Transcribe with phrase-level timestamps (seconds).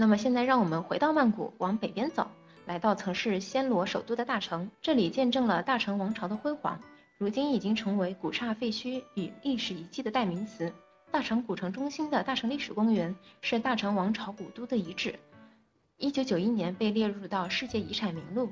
[0.00, 2.26] 那么现在让我们回到曼谷，往北边走，
[2.64, 6.80] 来到曾是暹罗首都的大城，这里见证了大成王朝的辉煌，
[7.18, 10.72] 如今已经成为古刹废墟与历史遗迹的代名词。
[11.10, 15.18] 大成古城中心的大成历史公园是大成王朝古都的遗址，
[15.98, 18.50] 一九九一年被列入到世界遗产名录。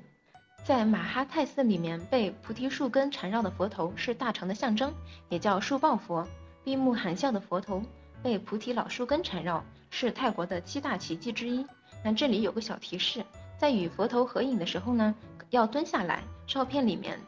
[0.65, 4.93] 在马哈泰寺里面，被菩提树根缠绕的佛头是大成的象征，
[5.31, 6.29] 也叫树抱佛。
[6.63, 7.83] 闭目含笑的佛头
[8.23, 11.67] 被菩提老树根缠绕，是泰国的七大奇迹之一。
[12.05, 13.25] 那这里有个小提示，
[13.57, 15.15] 在与佛头合影的时候呢，
[15.51, 17.19] 要蹲下来，照片里面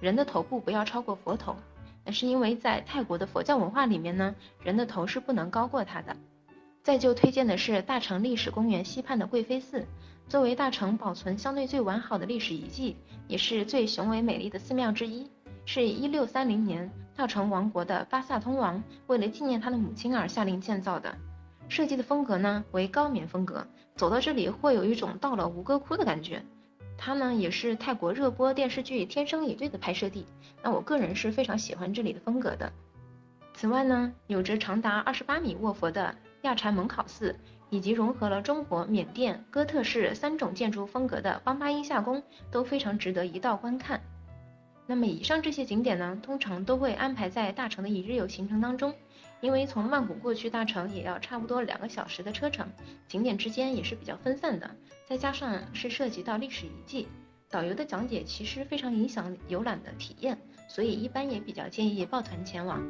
[0.00, 1.54] 人的头部不要超过佛头。
[2.04, 6.16] 那是因为在泰国的佛教文化里面呢，人的头是不能高过他的。
[6.82, 9.84] 再就推荐的是大成历史公园西畔的贵妃寺。
[10.28, 12.96] 作为大城保存相对最完好的历史遗迹，
[13.28, 15.30] 也是最雄伟美丽的寺庙之一，
[15.64, 21.16] 是一六三零年大成王国的巴萨通王为了纪念他的母亲而下令建造的。
[21.68, 26.42] 设计的风格呢为高棉风格，走到这里会有一种到了吴哥窟的感觉。
[26.98, 30.26] 它呢也是泰国热播电视剧《天生一对》的拍摄地，
[30.62, 32.72] 那我个人是非常喜欢这里的风格的。
[33.54, 37.34] 此外呢，有着长达二十八米卧佛的亚禅蒙考寺。
[37.68, 44.00] 以及融合了中国、缅甸、哥特式三种建筑风格的邦巴音夏宫都非常值得一道观看。
[44.86, 48.94] 那么以上这些景点呢，通常都会安排在大城的一日游行程当中，
[49.40, 52.68] 因为从曼谷过去大城也要差不多两个小时的车程，
[53.08, 54.70] 景点之间也是比较分散的，
[55.04, 57.08] 再加上是涉及到历史遗迹，
[57.50, 62.80] 导游的讲解其实非常影响游览的体验，所以一般也比较建议抱团前往。